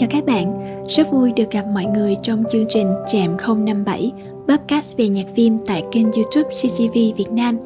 [0.00, 0.52] chào các bạn,
[0.88, 4.12] rất vui được gặp mọi người trong chương trình Trạm 057
[4.48, 7.58] podcast về nhạc phim tại kênh youtube CGV Việt Nam.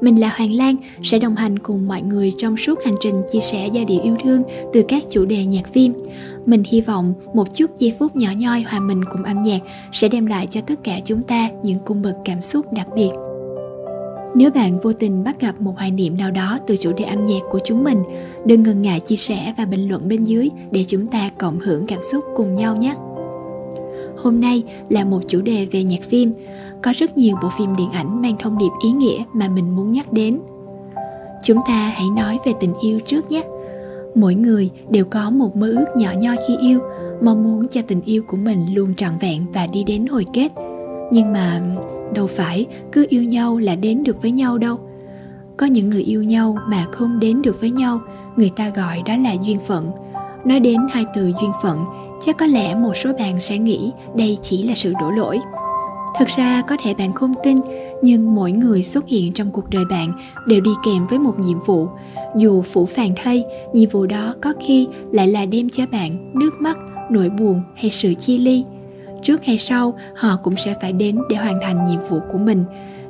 [0.00, 3.40] Mình là Hoàng Lan, sẽ đồng hành cùng mọi người trong suốt hành trình chia
[3.40, 4.42] sẻ giai điệu yêu thương
[4.72, 5.92] từ các chủ đề nhạc phim.
[6.46, 9.60] Mình hy vọng một chút giây phút nhỏ nhoi hòa mình cùng âm nhạc
[9.92, 13.10] sẽ đem lại cho tất cả chúng ta những cung bậc cảm xúc đặc biệt.
[14.34, 17.26] Nếu bạn vô tình bắt gặp một hoài niệm nào đó từ chủ đề âm
[17.26, 18.02] nhạc của chúng mình,
[18.44, 21.86] đừng ngần ngại chia sẻ và bình luận bên dưới để chúng ta cộng hưởng
[21.86, 22.94] cảm xúc cùng nhau nhé.
[24.16, 26.32] Hôm nay là một chủ đề về nhạc phim.
[26.82, 29.92] Có rất nhiều bộ phim điện ảnh mang thông điệp ý nghĩa mà mình muốn
[29.92, 30.38] nhắc đến.
[31.42, 33.42] Chúng ta hãy nói về tình yêu trước nhé.
[34.14, 36.80] Mỗi người đều có một mơ ước nhỏ nhoi khi yêu,
[37.22, 40.52] mong muốn cho tình yêu của mình luôn trọn vẹn và đi đến hồi kết.
[41.12, 41.60] Nhưng mà
[42.14, 44.78] đâu phải cứ yêu nhau là đến được với nhau đâu.
[45.56, 48.00] Có những người yêu nhau mà không đến được với nhau,
[48.36, 49.90] người ta gọi đó là duyên phận.
[50.44, 51.84] Nói đến hai từ duyên phận,
[52.20, 55.38] chắc có lẽ một số bạn sẽ nghĩ đây chỉ là sự đổ lỗi.
[56.18, 57.56] Thực ra có thể bạn không tin,
[58.02, 60.12] nhưng mỗi người xuất hiện trong cuộc đời bạn
[60.46, 61.86] đều đi kèm với một nhiệm vụ.
[62.36, 66.50] Dù phủ phàng thay, nhiệm vụ đó có khi lại là đem cho bạn nước
[66.60, 66.78] mắt,
[67.10, 68.64] nỗi buồn hay sự chia ly
[69.22, 72.64] trước hay sau, họ cũng sẽ phải đến để hoàn thành nhiệm vụ của mình.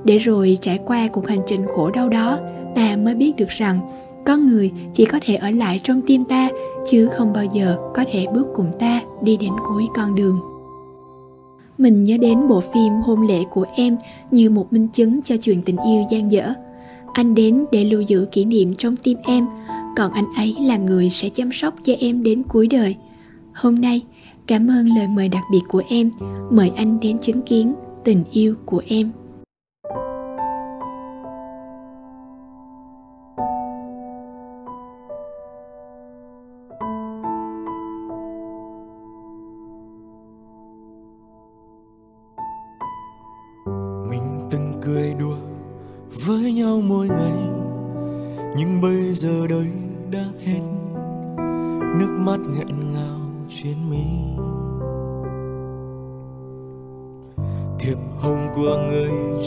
[0.04, 2.38] Để rồi trải qua cuộc hành trình khổ đau đó,
[2.74, 3.80] ta mới biết được rằng
[4.26, 6.48] có người chỉ có thể ở lại trong tim ta,
[6.86, 10.40] chứ không bao giờ có thể bước cùng ta đi đến cuối con đường.
[11.78, 13.96] Mình nhớ đến bộ phim hôn lễ của em
[14.30, 16.52] như một minh chứng cho chuyện tình yêu gian dở.
[17.12, 19.46] Anh đến để lưu giữ kỷ niệm trong tim em,
[19.96, 22.96] còn anh ấy là người sẽ chăm sóc cho em đến cuối đời.
[23.52, 24.02] Hôm nay
[24.46, 26.10] Cảm ơn lời mời đặc biệt của em.
[26.50, 29.10] Mời anh đến chứng kiến tình yêu của em.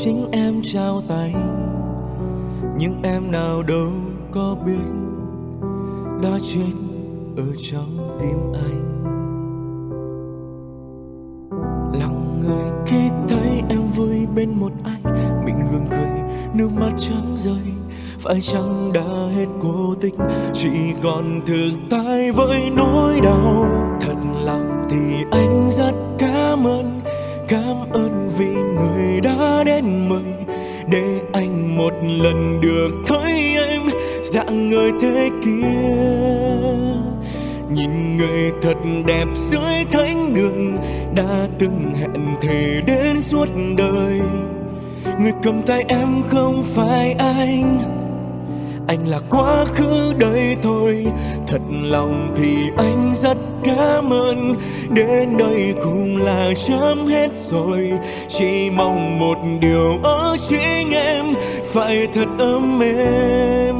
[0.04, 1.34] Chính em trao tay.
[2.78, 3.92] Nhưng em nào đâu
[4.32, 4.86] có biết
[6.24, 6.72] đã chết
[7.38, 8.82] ở trong tim anh.
[12.00, 15.02] Lòng người khi thấy em vui bên một ai,
[15.46, 16.10] mình gương cười,
[16.54, 17.64] nước mắt trắng rơi.
[18.20, 20.16] Phải chăng đã hết cố tích,
[20.54, 20.70] chỉ
[21.04, 23.66] còn thương tay với nỗi đau.
[24.02, 27.02] Thật lòng thì anh rất cảm ơn
[27.48, 28.15] cảm ơn
[29.56, 30.46] đã đến mừng
[30.90, 33.82] để anh một lần được thấy em
[34.24, 35.68] dạng người thế kia.
[37.74, 40.78] Nhìn người thật đẹp dưới thánh đường
[41.16, 44.20] đã từng hẹn thề đến suốt đời.
[45.20, 47.95] Người cầm tay em không phải anh
[48.88, 51.06] anh là quá khứ đây thôi.
[51.48, 54.56] Thật lòng thì anh rất cảm ơn.
[54.90, 57.92] Đến đây cũng là chấm hết rồi.
[58.28, 61.26] Chỉ mong một điều ở chính em.
[61.64, 63.76] Phải thật ấm êm.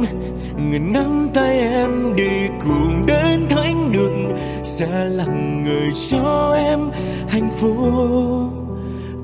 [0.70, 4.28] Người nắm tay em đi cùng đến thánh đường.
[4.62, 5.26] Sẽ là
[5.64, 6.80] người cho em
[7.28, 7.76] hạnh phúc.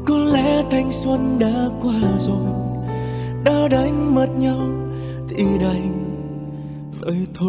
[0.07, 2.37] Có lẽ thanh xuân đã qua rồi.
[3.45, 4.69] Đã đánh mất nhau
[5.32, 5.92] thì đành
[7.02, 7.48] vậy thôi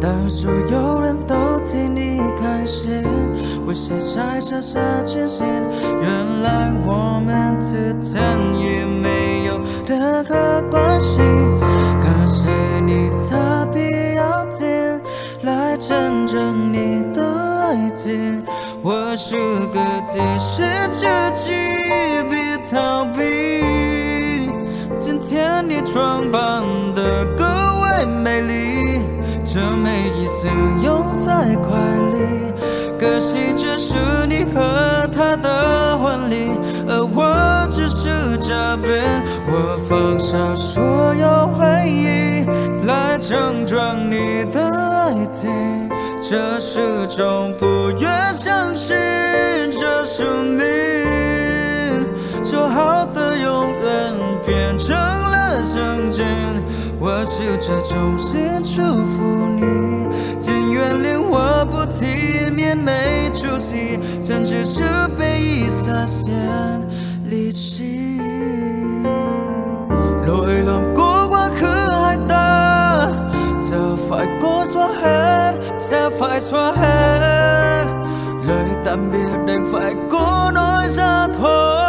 [0.00, 1.34] 当所有人都
[1.66, 2.88] 替你开心，
[3.66, 5.61] 为谁摘下这件线？
[18.83, 19.35] 我是
[19.67, 19.79] 个
[20.11, 20.61] 电视
[20.91, 21.49] 剧集，
[22.29, 24.51] 别逃避。
[24.99, 26.61] 今天你装扮
[26.93, 27.43] 的格
[27.81, 29.01] 外美丽，
[29.43, 30.47] 这每一丝
[30.83, 31.73] 拥在怀
[32.13, 32.53] 里。
[32.99, 33.95] 可惜这是
[34.29, 36.51] 你和他的婚礼，
[36.87, 38.91] 而我只是嘉宾，
[39.47, 42.45] 我放下所有回忆
[42.85, 45.49] 来整装你的爱情。
[46.25, 47.65] 这是种不
[47.99, 48.95] 愿相信
[49.71, 50.63] 这是你，
[52.41, 54.13] 说好的永远
[54.45, 56.25] 变成了曾经。
[56.97, 60.07] 我试着衷心祝福你，
[60.39, 61.83] 请原谅我不。
[61.91, 64.81] 体面，没出息，甚至是
[65.19, 66.33] 被遗撒线
[67.29, 68.19] 离席。
[70.25, 73.11] lỗi lầm cố quá khứ hai ta
[73.59, 75.22] giờ phải cố xóa hết
[75.93, 77.85] sẽ phải xóa hết.
[78.47, 81.81] Lời tạm biệt đành phải cố nói ra thôi.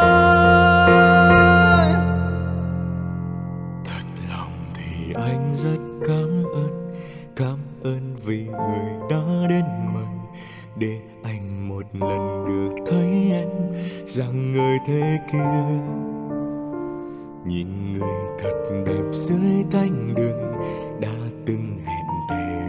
[3.85, 6.95] Thật lòng thì anh rất cảm ơn
[7.37, 9.65] cảm ơn vì người đã đến
[9.95, 10.19] mình
[10.77, 13.49] để anh một lần được thấy em,
[14.07, 15.65] rằng người thế kia
[17.47, 20.53] nhìn người thật đẹp dưới cánh đường
[21.01, 21.15] đã
[21.47, 21.94] từng hẹn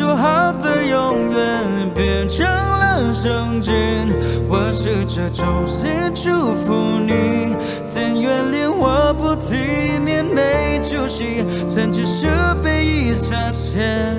[0.00, 3.74] 说好的永远变成了圣经。
[4.48, 6.30] 我试着衷心祝
[6.64, 7.54] 福你，
[7.94, 12.26] 但原谅我不体面、没出息，甚至是
[12.64, 14.16] 被遗下线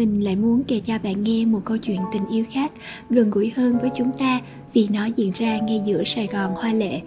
[0.00, 2.72] mình lại muốn kể cho bạn nghe một câu chuyện tình yêu khác
[3.10, 4.40] gần gũi hơn với chúng ta
[4.72, 7.00] vì nó diễn ra ngay giữa Sài Gòn hoa lệ.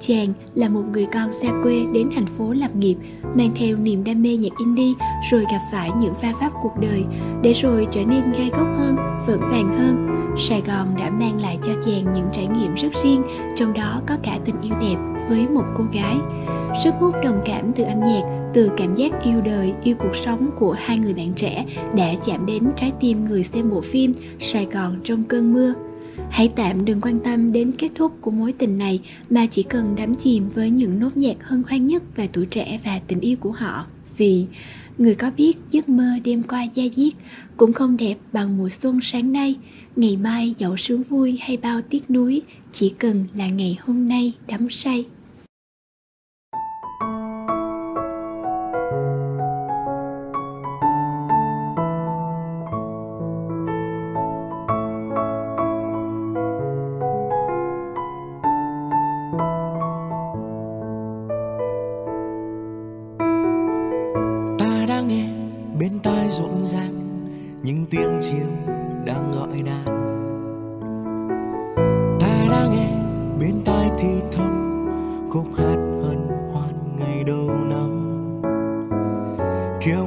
[0.00, 2.94] Chàng là một người con xa quê đến thành phố lập nghiệp,
[3.34, 4.94] mang theo niềm đam mê nhạc indie
[5.30, 7.04] rồi gặp phải những pha pháp cuộc đời,
[7.42, 10.08] để rồi trở nên gai góc hơn, vững vàng hơn.
[10.38, 13.22] Sài Gòn đã mang lại cho chàng những trải nghiệm rất riêng,
[13.56, 14.96] trong đó có cả tình yêu đẹp
[15.28, 16.16] với một cô gái.
[16.84, 20.50] Sức hút đồng cảm từ âm nhạc, từ cảm giác yêu đời, yêu cuộc sống
[20.58, 21.66] của hai người bạn trẻ
[21.96, 25.74] đã chạm đến trái tim người xem bộ phim Sài Gòn trong cơn mưa.
[26.30, 29.94] Hãy tạm đừng quan tâm đến kết thúc của mối tình này mà chỉ cần
[29.96, 33.36] đắm chìm với những nốt nhạc hân hoan nhất về tuổi trẻ và tình yêu
[33.40, 33.86] của họ.
[34.16, 34.46] Vì
[34.98, 37.12] người có biết giấc mơ đêm qua da diết
[37.56, 39.54] cũng không đẹp bằng mùa xuân sáng nay.
[39.96, 42.42] Ngày mai dẫu sướng vui hay bao tiếc nuối,
[42.72, 45.04] chỉ cần là ngày hôm nay đắm say.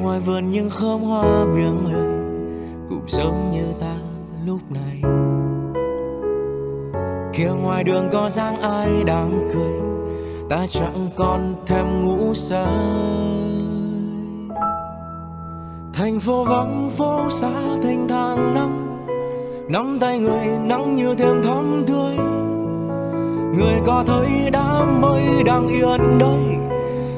[0.02, 2.18] Ngoài vườn những khóm hoa biếng lời
[2.90, 3.96] cũng giống như ta
[4.46, 5.02] lúc này.
[7.34, 9.74] Kia ngoài đường có dáng ai đang cười,
[10.50, 12.68] ta chẳng còn thèm ngủ say.
[15.94, 17.52] Thành phố vắng, phố xa
[17.84, 18.88] thành thang năm
[19.70, 22.16] nắm tay người nắng như thêm thắm tươi.
[23.58, 26.58] Người có thấy đám mây đang yên đây,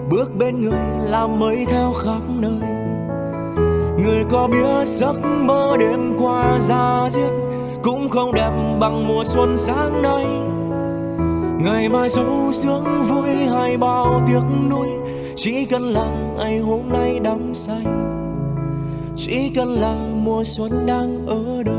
[0.09, 2.68] bước bên người làm mây theo khắp nơi
[4.03, 5.15] người có biết giấc
[5.45, 7.31] mơ đêm qua ra diết,
[7.83, 10.25] cũng không đẹp bằng mùa xuân sáng nay.
[11.63, 14.87] Ngày mai dấu sướng vui hay bao tiếc nuối,
[15.35, 16.05] chỉ cần là
[16.37, 17.85] ngày hôm nay đắm say.
[19.15, 21.78] Chỉ cần là mùa xuân đang ở đây.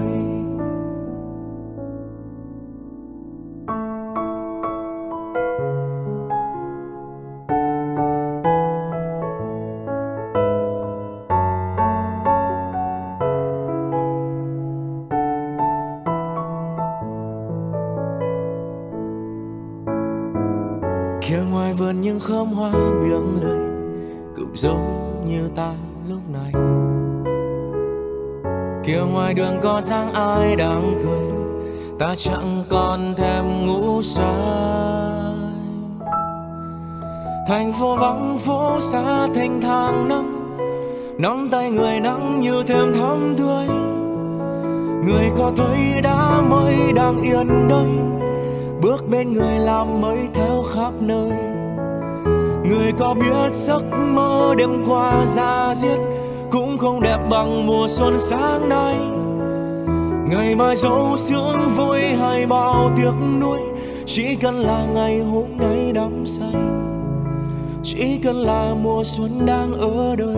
[24.61, 25.73] Giống như ta
[26.09, 26.53] lúc này.
[28.85, 31.31] Kia ngoài đường có dáng ai đang cười
[31.99, 34.35] ta chẳng còn thèm ngủ say.
[37.49, 40.37] Thành phố vắng, phố xa, thênh thang năm
[41.19, 43.67] nắm tay người nắng như thêm thắm tươi.
[45.07, 47.89] Người có thấy đã mây đang yên đây,
[48.83, 51.50] bước bên người làm mây theo khắp nơi
[52.71, 53.83] người có biết giấc
[54.15, 55.99] mơ đêm qua ra diết
[56.51, 58.97] cũng không đẹp bằng mùa xuân sáng nay.
[60.31, 63.59] Ngày mai dấu sướng vui hay bao tiếc nuối,
[64.07, 66.55] chỉ cần là ngày hôm nay đắm say.
[67.83, 70.37] Chỉ cần là mùa xuân đang ở đây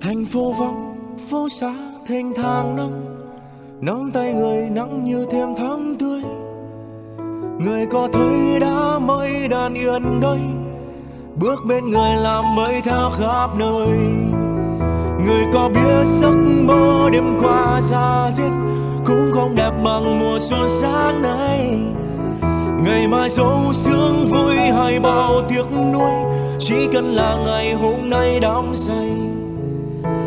[0.00, 0.96] thành phố vắng,
[1.30, 1.74] phố xa
[2.06, 3.04] thênh thang nắng.
[3.80, 6.22] Nắm tay người nắng như thêm tháng tươi
[7.58, 10.38] người có thấy đã mây đàn yên đây?
[11.36, 13.88] Bước bên người làm mây theo khắp nơi.
[15.26, 18.52] Người có biết giấc mơ đêm qua xa diết,
[19.06, 21.78] cũng không đẹp bằng mùa xuân sáng nay.
[22.84, 26.12] Ngày mai dấu sương vui hay bao tiếc nuối,
[26.58, 29.10] chỉ cần là ngày hôm nay đắm say.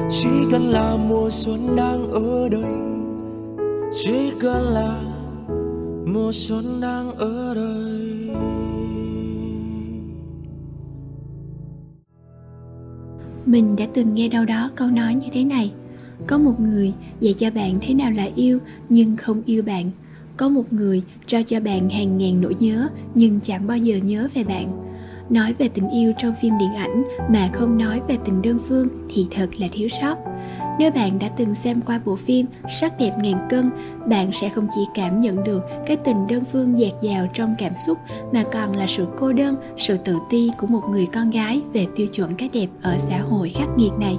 [0.10, 2.72] Chỉ cần là mùa xuân đang ở đây,
[3.92, 4.90] chỉ cần là
[6.14, 8.30] mùa xuân đang ở đây.
[13.46, 15.72] Mình đã từng nghe đâu đó câu nói như thế này,
[16.28, 19.92] có một người dạy cho bạn thế nào là yêu nhưng không yêu bạn.
[20.38, 24.28] Có một người cho cho bạn hàng ngàn nỗi nhớ nhưng chẳng bao giờ nhớ
[24.34, 24.86] về bạn.
[25.30, 28.88] Nói về tình yêu trong phim điện ảnh mà không nói về tình đơn phương
[29.10, 30.16] thì thật là thiếu sót
[30.80, 32.46] nếu bạn đã từng xem qua bộ phim
[32.80, 33.72] Sắc đẹp ngàn cân,
[34.08, 37.76] bạn sẽ không chỉ cảm nhận được cái tình đơn phương dạt dào trong cảm
[37.76, 37.98] xúc
[38.34, 41.88] mà còn là sự cô đơn, sự tự ti của một người con gái về
[41.96, 44.18] tiêu chuẩn cái đẹp ở xã hội khắc nghiệt này.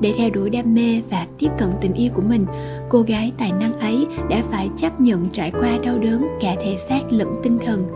[0.00, 2.46] Để theo đuổi đam mê và tiếp cận tình yêu của mình,
[2.88, 6.76] cô gái tài năng ấy đã phải chấp nhận trải qua đau đớn cả thể
[6.88, 7.88] xác lẫn tinh thần.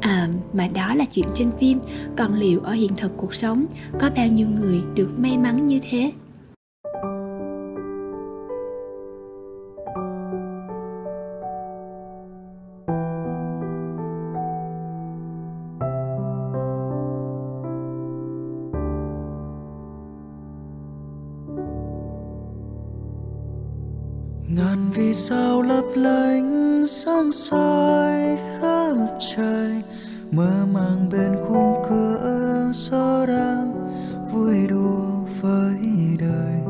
[0.00, 1.78] À, mà đó là chuyện trên phim,
[2.16, 3.64] còn liệu ở hiện thực cuộc sống
[4.00, 6.12] có bao nhiêu người được may mắn như thế?
[24.48, 29.82] Ngàn vì sao lấp lánh sáng soi khắp trời,
[30.30, 33.72] mơ màng bên khung cửa gió đang
[34.32, 35.06] vui đùa
[35.40, 35.76] với
[36.18, 36.60] đời.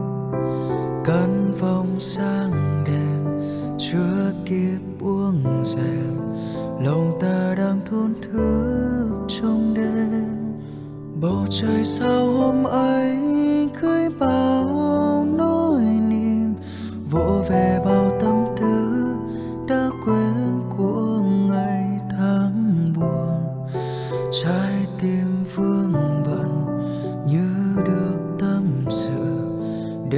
[1.05, 3.41] Căn phòng sáng đèn
[3.79, 6.17] chưa kịp buông rèm,
[6.81, 10.55] lòng ta đang thốn thức trong đêm.
[11.21, 13.24] Bầu trời sao hôm ấy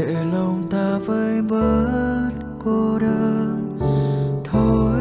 [0.06, 2.30] để lòng ta vơi bớt
[2.64, 3.78] cô đơn.
[4.44, 5.00] Thôi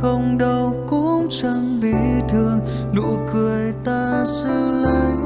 [0.00, 1.94] không đâu cũng chẳng bị
[2.28, 2.60] thương.
[2.94, 5.16] Nụ cười ta giữ lấy.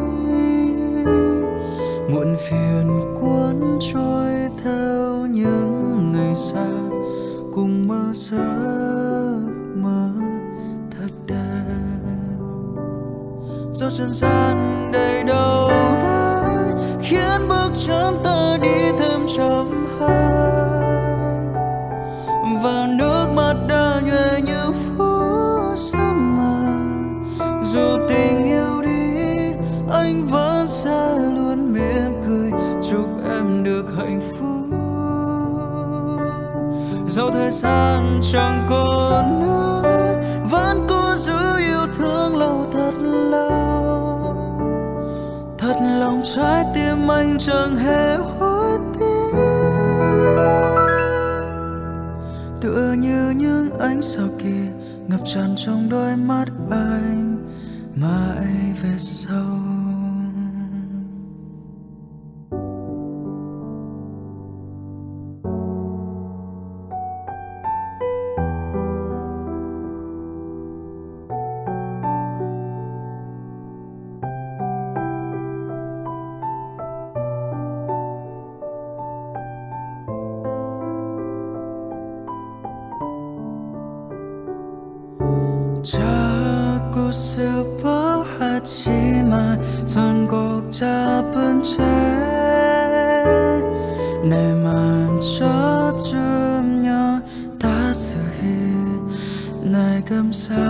[2.11, 6.67] Muộn phiền cuốn trôi theo những ngày xa.
[7.55, 9.41] Cùng mơ giấc
[9.75, 10.11] mơ
[10.91, 11.65] thật đẹp.
[13.73, 15.46] Dẫu trần gian đầy đau
[22.67, 26.55] và nước mắt đã nhòe như phút sớm mờ
[27.65, 29.53] dù tình yêu đi,
[29.93, 32.51] anh vẫn sẽ luôn mỉm cười,
[32.91, 34.79] chúc em được hạnh phúc.
[37.07, 39.83] Dẫu thời gian chẳng còn nữa
[40.51, 42.93] vẫn cố giữ yêu thương lâu thật
[43.31, 44.37] lâu.
[45.59, 48.46] Thật lòng trái tim anh chẳng hề hối
[52.77, 54.67] tựa như những ánh sao kia
[55.09, 57.37] ngập tràn trong đôi mắt anh.
[57.95, 59.66] Mãi về sau.
[85.87, 87.87] 자꾸 슬퍼하지만
[89.87, 91.63] 손꼭 잡은
[94.33, 97.23] 채내맘 젖으며
[97.61, 98.19] 따스히
[99.63, 100.67] 날 감싸주네요.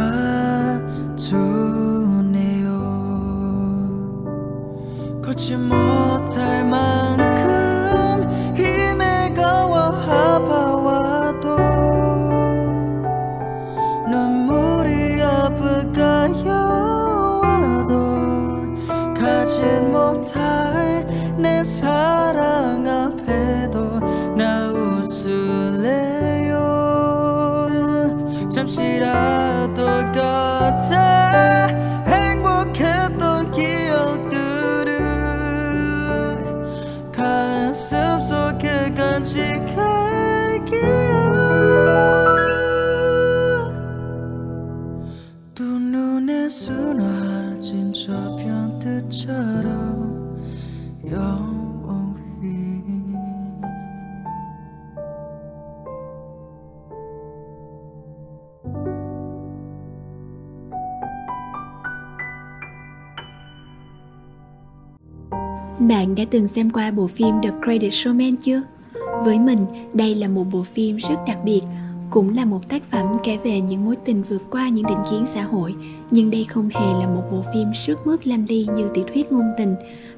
[5.25, 7.26] 걷지 못할 만
[28.77, 30.95] 잠시라도 곁에
[32.07, 35.01] 행복했던 기억들을
[37.11, 38.16] 가슴
[66.17, 68.63] đã từng xem qua bộ phim The Credit Showman chưa?
[69.25, 71.61] Với mình, đây là một bộ phim rất đặc biệt,
[72.11, 75.25] cũng là một tác phẩm kể về những mối tình vượt qua những định kiến
[75.27, 75.75] xã hội,
[76.11, 79.33] nhưng đây không hề là một bộ phim sức mướt lam ly như tiểu thuyết
[79.33, 79.75] ngôn tình,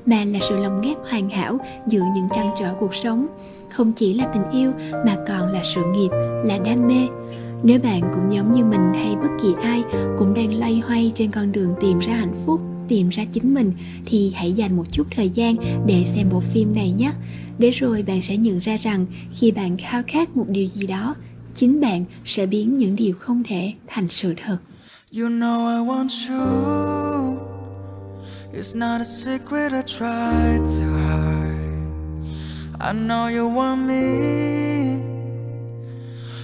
[0.07, 3.26] mà là sự lồng ghép hoàn hảo giữa những trăn trở cuộc sống.
[3.71, 4.73] Không chỉ là tình yêu
[5.07, 6.11] mà còn là sự nghiệp,
[6.45, 7.07] là đam mê.
[7.62, 9.83] Nếu bạn cũng giống như mình hay bất kỳ ai
[10.19, 13.73] cũng đang loay hoay trên con đường tìm ra hạnh phúc tìm ra chính mình
[14.07, 17.12] thì hãy dành một chút thời gian để xem bộ phim này nhé
[17.59, 21.14] để rồi bạn sẽ nhận ra rằng khi bạn khao khát một điều gì đó,
[21.54, 24.59] chính bạn sẽ biến những điều không thể thành sự thật
[25.12, 27.38] You know I want you.
[28.52, 31.59] It's not a secret I tried to hide.
[32.80, 34.99] I know you want me.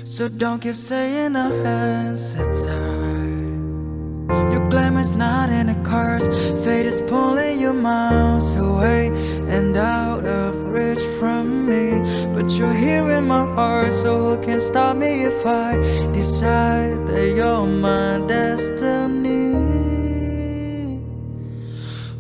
[0.05, 3.24] So don't keep saying I hesitate.
[4.29, 6.27] Your glamour's not in the cars.
[6.65, 9.09] Fate is pulling you miles away
[9.49, 12.01] and out of reach from me.
[12.35, 15.77] But you're here in my heart, so who can stop me if I
[16.13, 19.55] decide that you're my destiny?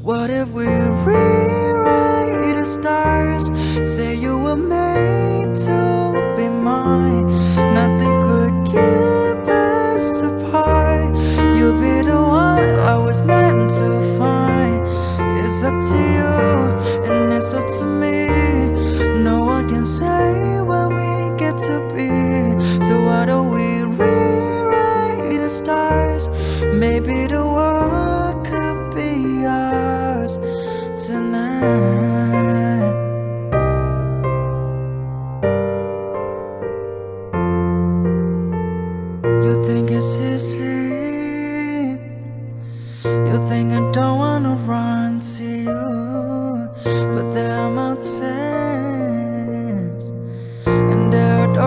[0.02, 3.46] What if we rewrite the stars?
[3.94, 7.26] Say you were made to be mine.
[7.74, 9.03] Nothing could keep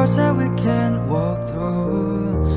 [0.08, 2.48] doors that we can't walk through.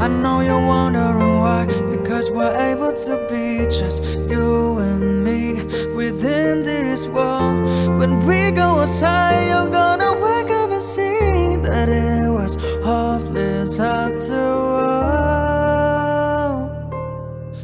[0.00, 5.62] I know you're wondering why, because we're able to be just you and me
[5.94, 7.98] within this world.
[7.98, 14.40] When we go outside, you're gonna wake up and see that it was hopeless after
[14.40, 14.74] all.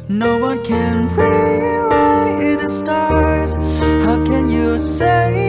[0.09, 3.55] No one can rewrite the stars.
[4.05, 5.40] How can you say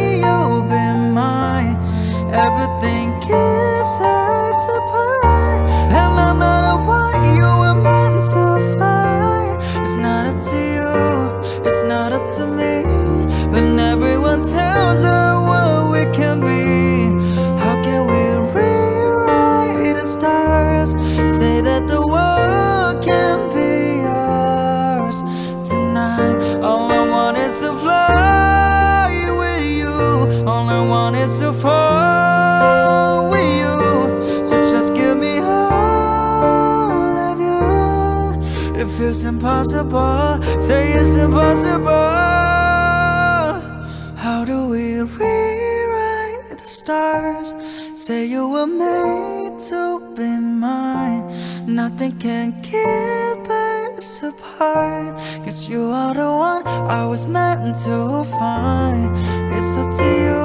[51.83, 55.17] Nothing can keep us apart.
[55.45, 59.11] Cause you are the one I was meant to find.
[59.53, 60.41] It's up to you,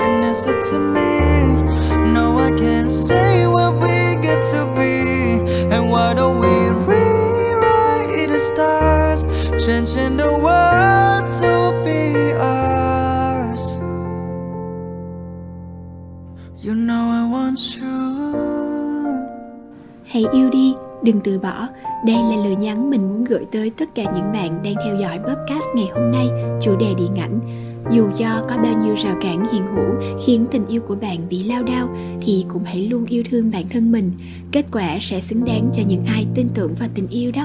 [0.00, 2.14] and it's up to me.
[2.14, 5.36] No one can't say what we get to be.
[5.70, 6.56] And why don't we
[6.88, 9.26] rewrite the stars?
[9.62, 11.23] Changing the world
[21.04, 21.68] đừng từ bỏ
[22.06, 25.18] đây là lời nhắn mình muốn gửi tới tất cả những bạn đang theo dõi
[25.18, 26.28] podcast ngày hôm nay
[26.60, 27.40] chủ đề điện ảnh
[27.90, 31.42] dù cho có bao nhiêu rào cản hiện hữu khiến tình yêu của bạn bị
[31.42, 31.88] lao đao
[32.22, 34.12] thì cũng hãy luôn yêu thương bản thân mình
[34.52, 37.44] kết quả sẽ xứng đáng cho những ai tin tưởng vào tình yêu đó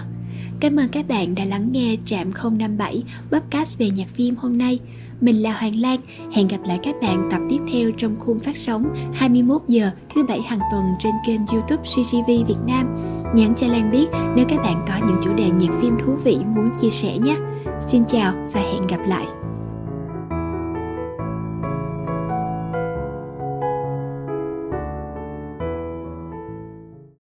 [0.60, 4.80] Cảm ơn các bạn đã lắng nghe Trạm 057 podcast về nhạc phim hôm nay.
[5.22, 6.00] Mình là Hoàng Lan,
[6.34, 10.24] hẹn gặp lại các bạn tập tiếp theo trong khung phát sóng 21 giờ thứ
[10.24, 13.19] bảy hàng tuần trên kênh YouTube CGV Việt Nam.
[13.36, 16.38] Nhắn cho Lan biết nếu các bạn có những chủ đề nhiệt phim thú vị
[16.56, 17.36] muốn chia sẻ nhé.
[17.88, 19.26] Xin chào và hẹn gặp lại.